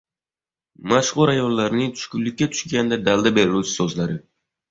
[0.93, 4.19] Mashhur ayollarning tushkunlikka tushganda dalda beruvchi so‘zlari